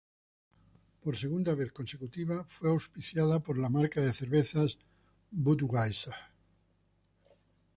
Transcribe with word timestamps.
Por 1.01 1.13
segunda 1.23 1.53
vez 1.59 1.69
consecutiva, 1.79 2.37
fue 2.53 2.67
auspiciada 2.71 3.37
por 3.45 3.55
la 3.63 3.69
marca 3.77 3.99
de 4.03 4.13
cervezas 4.21 4.69
Budweiser. 5.43 6.17